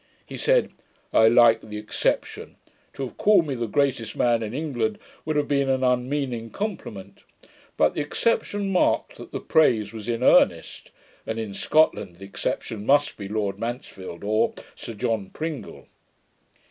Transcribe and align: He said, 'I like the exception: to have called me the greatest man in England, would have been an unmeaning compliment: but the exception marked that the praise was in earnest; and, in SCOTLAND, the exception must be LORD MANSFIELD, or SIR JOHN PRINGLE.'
He 0.25 0.35
said, 0.35 0.71
'I 1.13 1.27
like 1.27 1.61
the 1.61 1.77
exception: 1.77 2.55
to 2.93 3.03
have 3.03 3.17
called 3.17 3.45
me 3.45 3.53
the 3.53 3.67
greatest 3.67 4.15
man 4.15 4.41
in 4.41 4.51
England, 4.51 4.97
would 5.25 5.35
have 5.35 5.47
been 5.47 5.69
an 5.69 5.83
unmeaning 5.83 6.49
compliment: 6.49 7.21
but 7.77 7.93
the 7.93 8.01
exception 8.01 8.71
marked 8.71 9.17
that 9.17 9.31
the 9.31 9.39
praise 9.39 9.93
was 9.93 10.09
in 10.09 10.23
earnest; 10.23 10.89
and, 11.27 11.37
in 11.37 11.53
SCOTLAND, 11.53 12.15
the 12.15 12.25
exception 12.25 12.83
must 12.83 13.15
be 13.15 13.27
LORD 13.27 13.59
MANSFIELD, 13.59 14.23
or 14.23 14.55
SIR 14.73 14.93
JOHN 14.95 15.29
PRINGLE.' 15.33 15.85